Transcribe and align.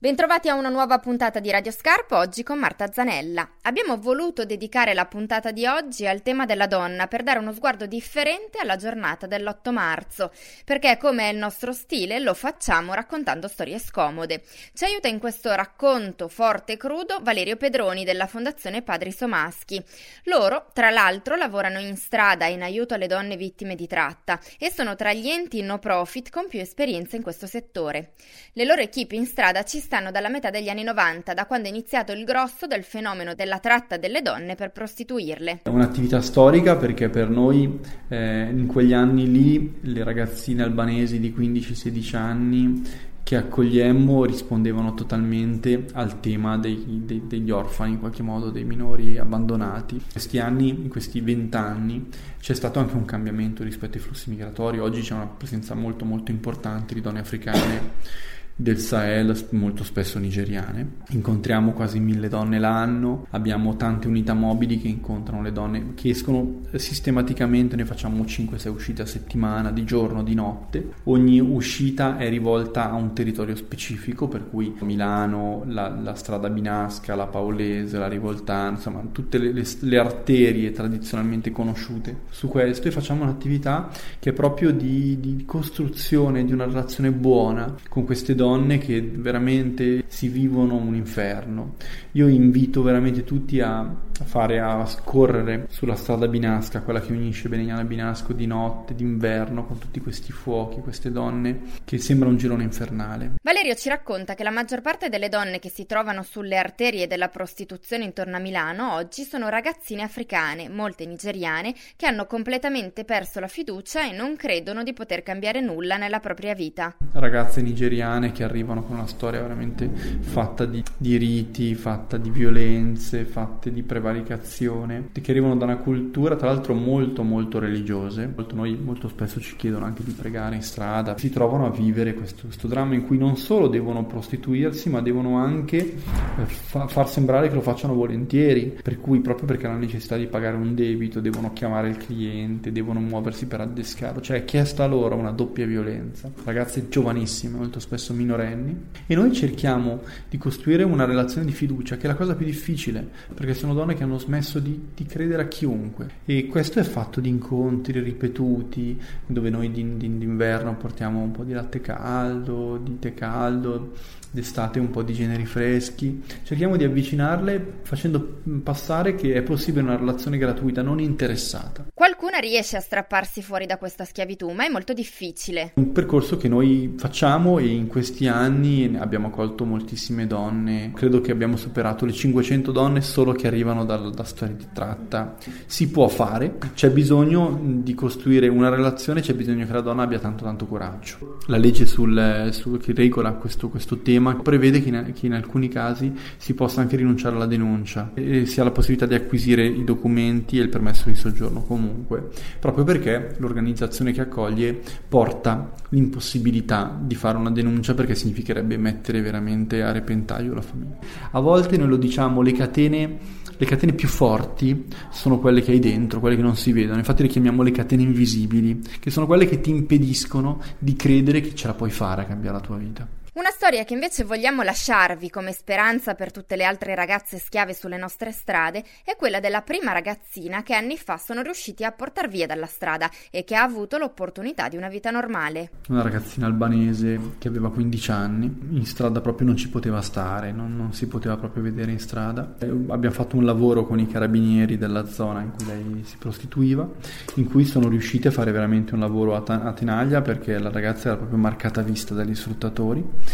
Bentrovati 0.00 0.48
a 0.48 0.54
una 0.54 0.68
nuova 0.68 1.00
puntata 1.00 1.40
di 1.40 1.50
Radio 1.50 1.72
Scarpo, 1.72 2.16
oggi 2.16 2.44
con 2.44 2.56
Marta 2.56 2.88
Zanella. 2.92 3.54
Abbiamo 3.62 3.98
voluto 3.98 4.44
dedicare 4.44 4.94
la 4.94 5.06
puntata 5.06 5.50
di 5.50 5.66
oggi 5.66 6.06
al 6.06 6.22
tema 6.22 6.46
della 6.46 6.68
donna 6.68 7.08
per 7.08 7.24
dare 7.24 7.40
uno 7.40 7.52
sguardo 7.52 7.84
differente 7.84 8.58
alla 8.58 8.76
giornata 8.76 9.26
dell'8 9.26 9.72
marzo, 9.72 10.30
perché 10.64 10.98
come 10.98 11.28
è 11.28 11.32
il 11.32 11.38
nostro 11.38 11.72
stile 11.72 12.20
lo 12.20 12.34
facciamo 12.34 12.94
raccontando 12.94 13.48
storie 13.48 13.80
scomode. 13.80 14.44
Ci 14.72 14.84
aiuta 14.84 15.08
in 15.08 15.18
questo 15.18 15.52
racconto 15.52 16.28
forte 16.28 16.74
e 16.74 16.76
crudo 16.76 17.18
Valerio 17.20 17.56
Pedroni 17.56 18.04
della 18.04 18.28
Fondazione 18.28 18.82
Padri 18.82 19.10
Somaschi. 19.10 19.82
Loro, 20.26 20.68
tra 20.74 20.90
l'altro, 20.90 21.34
lavorano 21.34 21.80
in 21.80 21.96
strada 21.96 22.46
in 22.46 22.62
aiuto 22.62 22.94
alle 22.94 23.08
donne 23.08 23.36
vittime 23.36 23.74
di 23.74 23.88
tratta 23.88 24.38
e 24.60 24.70
sono 24.70 24.94
tra 24.94 25.12
gli 25.12 25.28
enti 25.28 25.60
no 25.60 25.80
profit 25.80 26.30
con 26.30 26.46
più 26.46 26.60
esperienza 26.60 27.16
in 27.16 27.22
questo 27.22 27.48
settore. 27.48 28.12
Le 28.52 28.64
loro 28.64 28.80
equip 28.80 29.10
in 29.10 29.26
strada 29.26 29.64
ci 29.64 29.86
stanno 29.88 30.10
dalla 30.10 30.28
metà 30.28 30.50
degli 30.50 30.68
anni 30.68 30.82
90, 30.82 31.32
da 31.32 31.46
quando 31.46 31.66
è 31.66 31.70
iniziato 31.70 32.12
il 32.12 32.24
grosso 32.24 32.66
del 32.66 32.82
fenomeno 32.82 33.32
della 33.32 33.58
tratta 33.58 33.96
delle 33.96 34.20
donne 34.20 34.54
per 34.54 34.70
prostituirle. 34.70 35.60
È 35.62 35.68
un'attività 35.70 36.20
storica 36.20 36.76
perché 36.76 37.08
per 37.08 37.30
noi 37.30 37.80
eh, 38.08 38.48
in 38.50 38.66
quegli 38.66 38.92
anni 38.92 39.32
lì 39.32 39.78
le 39.80 40.04
ragazzine 40.04 40.62
albanesi 40.62 41.18
di 41.18 41.34
15-16 41.34 42.16
anni 42.16 42.82
che 43.22 43.36
accogliemmo 43.36 44.26
rispondevano 44.26 44.92
totalmente 44.92 45.86
al 45.94 46.20
tema 46.20 46.58
dei, 46.58 47.04
dei, 47.06 47.22
degli 47.26 47.50
orfani, 47.50 47.92
in 47.92 47.98
qualche 47.98 48.22
modo 48.22 48.50
dei 48.50 48.64
minori 48.64 49.16
abbandonati. 49.16 49.94
In 49.94 50.02
questi 50.12 50.38
anni, 50.38 50.68
in 50.68 50.88
questi 50.90 51.22
vent'anni, 51.22 52.08
c'è 52.38 52.52
stato 52.52 52.78
anche 52.78 52.94
un 52.94 53.06
cambiamento 53.06 53.64
rispetto 53.64 53.96
ai 53.96 54.02
flussi 54.02 54.28
migratori. 54.28 54.80
Oggi 54.80 55.00
c'è 55.00 55.14
una 55.14 55.28
presenza 55.28 55.74
molto 55.74 56.04
molto 56.04 56.30
importante 56.30 56.92
di 56.92 57.00
donne 57.00 57.20
africane 57.20 58.36
del 58.60 58.78
Sahel, 58.80 59.36
molto 59.50 59.84
spesso 59.84 60.18
nigeriane. 60.18 60.96
Incontriamo 61.10 61.70
quasi 61.70 62.00
mille 62.00 62.28
donne 62.28 62.58
l'anno, 62.58 63.26
abbiamo 63.30 63.76
tante 63.76 64.08
unità 64.08 64.34
mobili 64.34 64.80
che 64.80 64.88
incontrano 64.88 65.42
le 65.42 65.52
donne, 65.52 65.94
che 65.94 66.08
escono 66.08 66.62
sistematicamente, 66.74 67.76
ne 67.76 67.84
facciamo 67.84 68.24
5-6 68.24 68.68
uscite 68.68 69.02
a 69.02 69.06
settimana, 69.06 69.70
di 69.70 69.84
giorno, 69.84 70.24
di 70.24 70.34
notte. 70.34 70.90
Ogni 71.04 71.38
uscita 71.38 72.16
è 72.16 72.28
rivolta 72.28 72.90
a 72.90 72.94
un 72.94 73.12
territorio 73.12 73.54
specifico, 73.54 74.26
per 74.26 74.50
cui 74.50 74.74
Milano, 74.80 75.62
la, 75.66 75.88
la 75.88 76.14
strada 76.16 76.50
Binasca, 76.50 77.14
la 77.14 77.28
Paolese, 77.28 77.96
la 77.96 78.08
Rivoltana, 78.08 78.70
insomma 78.70 79.04
tutte 79.12 79.38
le, 79.38 79.52
le, 79.52 79.64
le 79.82 79.98
arterie 79.98 80.72
tradizionalmente 80.72 81.52
conosciute 81.52 82.22
su 82.30 82.48
questo 82.48 82.88
e 82.88 82.90
facciamo 82.90 83.22
un'attività 83.22 83.88
che 84.18 84.30
è 84.30 84.32
proprio 84.32 84.72
di, 84.72 85.20
di 85.20 85.44
costruzione 85.44 86.44
di 86.44 86.52
una 86.52 86.64
relazione 86.64 87.12
buona 87.12 87.76
con 87.88 88.04
queste 88.04 88.34
donne 88.34 88.46
donne 88.48 88.78
che 88.78 89.00
veramente 89.02 90.04
si 90.06 90.28
vivono 90.28 90.76
un 90.76 90.94
inferno. 90.94 91.74
Io 92.12 92.28
invito 92.28 92.82
veramente 92.82 93.22
tutti 93.24 93.60
a 93.60 94.06
fare 94.24 94.58
a 94.58 94.84
scorrere 94.86 95.66
sulla 95.70 95.94
strada 95.94 96.26
Binasca, 96.26 96.80
quella 96.80 97.00
che 97.00 97.12
unisce 97.12 97.48
Benignana 97.48 97.82
e 97.82 97.84
Binasco 97.84 98.32
di 98.32 98.46
notte, 98.46 98.94
d'inverno, 98.94 99.66
con 99.66 99.78
tutti 99.78 100.00
questi 100.00 100.32
fuochi, 100.32 100.80
queste 100.80 101.12
donne 101.12 101.60
che 101.84 101.98
sembra 101.98 102.28
un 102.28 102.36
girone 102.36 102.64
infernale. 102.64 103.34
Valerio 103.42 103.74
ci 103.74 103.88
racconta 103.88 104.34
che 104.34 104.42
la 104.42 104.50
maggior 104.50 104.80
parte 104.80 105.08
delle 105.08 105.28
donne 105.28 105.58
che 105.58 105.68
si 105.68 105.86
trovano 105.86 106.22
sulle 106.22 106.56
arterie 106.56 107.06
della 107.06 107.28
prostituzione 107.28 108.04
intorno 108.04 108.36
a 108.36 108.40
Milano 108.40 108.94
oggi 108.94 109.24
sono 109.24 109.48
ragazzine 109.48 110.02
africane, 110.02 110.68
molte 110.68 111.06
nigeriane, 111.06 111.74
che 111.96 112.06
hanno 112.06 112.26
completamente 112.26 113.04
perso 113.04 113.40
la 113.40 113.46
fiducia 113.46 114.08
e 114.08 114.12
non 114.12 114.36
credono 114.36 114.82
di 114.82 114.92
poter 114.92 115.22
cambiare 115.22 115.60
nulla 115.60 115.96
nella 115.96 116.20
propria 116.20 116.54
vita. 116.54 116.96
Ragazze 117.12 117.60
nigeriane 117.60 118.32
che 118.38 118.44
arrivano 118.44 118.84
con 118.84 118.94
una 118.94 119.08
storia 119.08 119.40
veramente 119.40 119.90
fatta 120.20 120.64
di, 120.64 120.80
di 120.96 121.16
riti, 121.16 121.74
fatta 121.74 122.16
di 122.18 122.30
violenze, 122.30 123.24
fatte 123.24 123.72
di 123.72 123.82
prevaricazione, 123.82 125.08
che 125.10 125.30
arrivano 125.32 125.56
da 125.56 125.64
una 125.64 125.78
cultura 125.78 126.36
tra 126.36 126.46
l'altro 126.46 126.74
molto 126.74 127.24
molto 127.24 127.58
religiose. 127.58 128.32
Noi 128.52 128.78
molto 128.80 129.08
spesso 129.08 129.40
ci 129.40 129.56
chiedono 129.56 129.86
anche 129.86 130.04
di 130.04 130.12
pregare 130.12 130.54
in 130.54 130.62
strada, 130.62 131.18
si 131.18 131.30
trovano 131.30 131.66
a 131.66 131.70
vivere 131.70 132.14
questo, 132.14 132.44
questo 132.44 132.68
dramma 132.68 132.94
in 132.94 133.04
cui 133.06 133.18
non 133.18 133.36
solo 133.36 133.66
devono 133.66 134.04
prostituirsi, 134.06 134.88
ma 134.88 135.00
devono 135.00 135.36
anche 135.38 135.78
eh, 135.78 136.44
fa, 136.44 136.86
far 136.86 137.08
sembrare 137.08 137.48
che 137.48 137.54
lo 137.54 137.60
facciano 137.60 137.94
volentieri, 137.94 138.78
per 138.80 139.00
cui 139.00 139.18
proprio 139.18 139.46
perché 139.46 139.66
hanno 139.66 139.78
necessità 139.78 140.16
di 140.16 140.26
pagare 140.28 140.56
un 140.56 140.76
debito, 140.76 141.18
devono 141.18 141.52
chiamare 141.52 141.88
il 141.88 141.96
cliente, 141.96 142.70
devono 142.70 143.00
muoversi 143.00 143.46
per 143.46 143.62
addescarlo, 143.62 144.20
cioè 144.20 144.36
è 144.38 144.44
chiesta 144.44 144.86
loro 144.86 145.16
una 145.16 145.32
doppia 145.32 145.66
violenza. 145.66 146.30
Ragazze 146.44 146.88
giovanissime, 146.88 147.56
molto 147.58 147.80
spesso 147.80 148.12
minorenni 148.12 148.26
minorenni 148.28 148.76
e 149.06 149.14
noi 149.14 149.32
cerchiamo 149.32 150.02
di 150.28 150.36
costruire 150.36 150.82
una 150.82 151.06
relazione 151.06 151.46
di 151.46 151.52
fiducia 151.52 151.96
che 151.96 152.04
è 152.04 152.06
la 152.08 152.14
cosa 152.14 152.34
più 152.34 152.44
difficile 152.44 153.06
perché 153.34 153.54
sono 153.54 153.72
donne 153.72 153.94
che 153.94 154.02
hanno 154.02 154.18
smesso 154.18 154.58
di, 154.58 154.90
di 154.94 155.04
credere 155.06 155.42
a 155.42 155.48
chiunque. 155.48 156.08
E 156.26 156.46
questo 156.46 156.78
è 156.78 156.82
fatto 156.82 157.20
di 157.20 157.30
incontri 157.30 158.00
ripetuti 158.00 159.00
dove 159.26 159.48
noi 159.48 159.70
d'inverno 159.70 160.76
portiamo 160.76 161.20
un 161.20 161.30
po' 161.30 161.44
di 161.44 161.52
latte 161.52 161.80
caldo, 161.80 162.78
di 162.82 162.98
tè 162.98 163.14
caldo, 163.14 163.92
d'estate 164.30 164.78
un 164.78 164.90
po' 164.90 165.02
di 165.02 165.12
generi 165.12 165.46
freschi. 165.46 166.22
Cerchiamo 166.42 166.76
di 166.76 166.84
avvicinarle 166.84 167.80
facendo 167.82 168.40
passare 168.62 169.14
che 169.14 169.34
è 169.34 169.42
possibile 169.42 169.84
una 169.84 169.96
relazione 169.96 170.38
gratuita 170.38 170.82
non 170.82 171.00
interessata. 171.00 171.86
Qualcuna 171.94 172.38
riesce 172.38 172.76
a 172.76 172.80
strapparsi 172.80 173.42
fuori 173.42 173.66
da 173.66 173.78
questa 173.78 174.04
schiavitù 174.04 174.50
ma 174.50 174.66
è 174.66 174.68
molto 174.68 174.92
difficile. 174.92 175.72
Un 175.74 175.92
percorso 175.92 176.36
che 176.36 176.48
noi 176.48 176.94
facciamo 176.96 177.58
e 177.58 177.66
in 177.66 177.86
questi 177.86 178.17
anni 178.26 178.96
abbiamo 178.98 179.28
accolto 179.28 179.64
moltissime 179.64 180.26
donne, 180.26 180.92
credo 180.94 181.20
che 181.20 181.30
abbiamo 181.30 181.56
superato 181.56 182.04
le 182.04 182.12
500 182.12 182.72
donne 182.72 183.00
solo 183.00 183.32
che 183.32 183.46
arrivano 183.46 183.84
da, 183.84 183.96
da 183.96 184.24
storie 184.24 184.56
di 184.56 184.66
tratta. 184.72 185.36
Si 185.66 185.88
può 185.90 186.08
fare, 186.08 186.56
c'è 186.74 186.90
bisogno 186.90 187.60
di 187.62 187.94
costruire 187.94 188.48
una 188.48 188.68
relazione, 188.68 189.20
c'è 189.20 189.34
bisogno 189.34 189.66
che 189.66 189.72
la 189.72 189.80
donna 189.80 190.02
abbia 190.02 190.18
tanto 190.18 190.44
tanto 190.44 190.66
coraggio. 190.66 191.38
La 191.46 191.56
legge 191.56 191.86
sul, 191.86 192.48
sul, 192.52 192.78
che 192.78 192.92
regola 192.92 193.32
questo, 193.32 193.68
questo, 193.68 193.98
tema 193.98 194.34
prevede 194.36 194.82
che 194.82 194.88
in, 194.88 195.12
che 195.14 195.26
in, 195.26 195.34
alcuni 195.34 195.68
casi 195.68 196.12
si 196.36 196.54
possa 196.54 196.80
anche 196.80 196.96
rinunciare 196.96 197.34
alla 197.34 197.46
denuncia 197.46 198.12
e 198.14 198.46
si 198.46 198.60
ha 198.60 198.64
la 198.64 198.70
possibilità 198.70 199.06
di 199.06 199.14
acquisire 199.14 199.64
i 199.64 199.84
documenti 199.84 200.58
e 200.58 200.62
il 200.62 200.68
permesso 200.68 201.08
di 201.08 201.14
soggiorno 201.14 201.62
comunque, 201.62 202.28
proprio 202.58 202.84
perché 202.84 203.34
l'organizzazione 203.38 204.12
che 204.12 204.20
accoglie 204.20 204.80
porta 205.08 205.72
l'impossibilità 205.90 206.98
di 207.00 207.14
fare 207.14 207.38
una 207.38 207.50
denuncia 207.50 207.94
perché 207.98 208.14
significherebbe 208.14 208.76
mettere 208.76 209.20
veramente 209.20 209.82
a 209.82 209.90
repentaglio 209.90 210.54
la 210.54 210.62
famiglia. 210.62 210.98
A 211.32 211.40
volte 211.40 211.76
noi 211.76 211.88
lo 211.88 211.96
diciamo, 211.96 212.42
le 212.42 212.52
catene, 212.52 213.18
le 213.56 213.66
catene 213.66 213.92
più 213.92 214.06
forti 214.06 214.86
sono 215.10 215.40
quelle 215.40 215.62
che 215.62 215.72
hai 215.72 215.80
dentro, 215.80 216.20
quelle 216.20 216.36
che 216.36 216.42
non 216.42 216.54
si 216.54 216.72
vedono, 216.72 216.98
infatti 216.98 217.22
le 217.22 217.28
chiamiamo 217.28 217.62
le 217.62 217.72
catene 217.72 218.02
invisibili, 218.02 218.80
che 219.00 219.10
sono 219.10 219.26
quelle 219.26 219.46
che 219.46 219.60
ti 219.60 219.70
impediscono 219.70 220.60
di 220.78 220.94
credere 220.94 221.40
che 221.40 221.54
ce 221.56 221.66
la 221.66 221.74
puoi 221.74 221.90
fare 221.90 222.22
a 222.22 222.24
cambiare 222.24 222.56
la 222.56 222.62
tua 222.62 222.76
vita. 222.76 223.06
Una 223.38 223.52
storia 223.52 223.84
che 223.84 223.94
invece 223.94 224.24
vogliamo 224.24 224.62
lasciarvi 224.62 225.30
come 225.30 225.52
speranza 225.52 226.16
per 226.16 226.32
tutte 226.32 226.56
le 226.56 226.64
altre 226.64 226.96
ragazze 226.96 227.38
schiave 227.38 227.72
sulle 227.72 227.96
nostre 227.96 228.32
strade 228.32 228.82
è 229.04 229.14
quella 229.16 229.38
della 229.38 229.62
prima 229.62 229.92
ragazzina 229.92 230.64
che 230.64 230.74
anni 230.74 230.96
fa 230.96 231.18
sono 231.18 231.40
riusciti 231.42 231.84
a 231.84 231.92
portar 231.92 232.28
via 232.28 232.48
dalla 232.48 232.66
strada 232.66 233.08
e 233.30 233.44
che 233.44 233.54
ha 233.54 233.62
avuto 233.62 233.96
l'opportunità 233.96 234.68
di 234.68 234.76
una 234.76 234.88
vita 234.88 235.12
normale. 235.12 235.70
Una 235.86 236.02
ragazzina 236.02 236.46
albanese 236.46 237.36
che 237.38 237.46
aveva 237.46 237.70
15 237.70 238.10
anni, 238.10 238.58
in 238.70 238.84
strada 238.84 239.20
proprio 239.20 239.46
non 239.46 239.56
ci 239.56 239.68
poteva 239.68 240.02
stare, 240.02 240.50
non, 240.50 240.76
non 240.76 240.92
si 240.92 241.06
poteva 241.06 241.36
proprio 241.36 241.62
vedere 241.62 241.92
in 241.92 242.00
strada. 242.00 242.56
Abbiamo 242.88 243.14
fatto 243.14 243.36
un 243.36 243.44
lavoro 243.44 243.86
con 243.86 244.00
i 244.00 244.08
carabinieri 244.08 244.76
della 244.76 245.06
zona 245.06 245.42
in 245.42 245.52
cui 245.52 245.64
lei 245.64 246.02
si 246.02 246.16
prostituiva, 246.16 246.88
in 247.34 247.48
cui 247.48 247.64
sono 247.64 247.88
riusciti 247.88 248.26
a 248.26 248.32
fare 248.32 248.50
veramente 248.50 248.94
un 248.94 249.00
lavoro 249.00 249.36
a, 249.36 249.44
a 249.46 249.72
tenaglia 249.74 250.22
perché 250.22 250.58
la 250.58 250.72
ragazza 250.72 251.10
era 251.10 251.18
proprio 251.18 251.38
marcata 251.38 251.82
vista 251.82 252.14
dagli 252.14 252.34
sfruttatori 252.34 253.26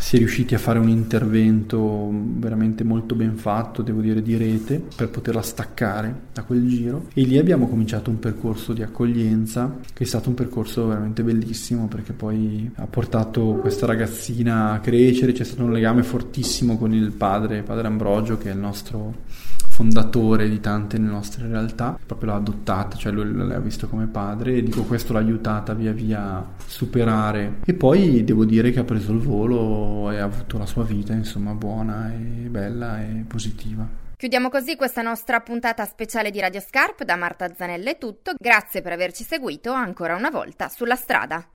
si 0.00 0.16
è 0.16 0.18
riusciti 0.18 0.54
a 0.54 0.58
fare 0.58 0.78
un 0.78 0.88
intervento 0.88 2.08
veramente 2.10 2.84
molto 2.84 3.14
ben 3.14 3.36
fatto, 3.36 3.82
devo 3.82 4.00
dire 4.00 4.22
di 4.22 4.34
rete, 4.34 4.82
per 4.96 5.10
poterla 5.10 5.42
staccare 5.42 6.22
da 6.32 6.42
quel 6.42 6.66
giro. 6.66 7.08
E 7.12 7.22
lì 7.22 7.36
abbiamo 7.36 7.68
cominciato 7.68 8.08
un 8.08 8.18
percorso 8.18 8.72
di 8.72 8.82
accoglienza 8.82 9.76
che 9.92 10.04
è 10.04 10.06
stato 10.06 10.30
un 10.30 10.34
percorso 10.34 10.86
veramente 10.86 11.22
bellissimo 11.22 11.86
perché 11.86 12.14
poi 12.14 12.68
ha 12.76 12.86
portato 12.86 13.58
questa 13.60 13.84
ragazzina 13.84 14.72
a 14.72 14.80
crescere, 14.80 15.32
c'è 15.32 15.44
stato 15.44 15.64
un 15.64 15.72
legame 15.72 16.02
fortissimo 16.02 16.78
con 16.78 16.94
il 16.94 17.12
padre, 17.12 17.62
padre 17.62 17.86
Ambrogio 17.86 18.38
che 18.38 18.50
è 18.50 18.54
il 18.54 18.58
nostro 18.58 19.14
fondatore 19.80 20.46
di 20.46 20.60
tante 20.60 20.98
nostre 20.98 21.48
realtà, 21.48 21.98
proprio 22.04 22.32
l'ha 22.32 22.36
adottata, 22.36 22.98
cioè 22.98 23.12
lui 23.12 23.32
l'ha 23.32 23.58
visto 23.60 23.88
come 23.88 24.06
padre 24.06 24.56
e 24.56 24.62
dico 24.62 24.82
questo 24.82 25.14
l'ha 25.14 25.20
aiutata 25.20 25.72
via 25.72 25.92
via 25.92 26.20
a 26.20 26.46
superare 26.66 27.60
e 27.64 27.72
poi 27.72 28.22
devo 28.22 28.44
dire 28.44 28.72
che 28.72 28.80
ha 28.80 28.84
preso 28.84 29.12
il 29.12 29.20
volo 29.20 30.10
e 30.10 30.18
ha 30.18 30.24
avuto 30.24 30.58
la 30.58 30.66
sua 30.66 30.84
vita 30.84 31.14
insomma 31.14 31.54
buona 31.54 32.12
e 32.12 32.48
bella 32.48 33.00
e 33.00 33.24
positiva. 33.26 33.88
Chiudiamo 34.18 34.50
così 34.50 34.76
questa 34.76 35.00
nostra 35.00 35.40
puntata 35.40 35.86
speciale 35.86 36.30
di 36.30 36.40
Radio 36.40 36.60
Scarp 36.60 37.04
da 37.04 37.16
Marta 37.16 37.50
Zanella 37.54 37.88
è 37.88 37.96
tutto. 37.96 38.34
Grazie 38.38 38.82
per 38.82 38.92
averci 38.92 39.24
seguito 39.24 39.72
ancora 39.72 40.14
una 40.14 40.28
volta 40.28 40.68
sulla 40.68 40.94
strada. 40.94 41.42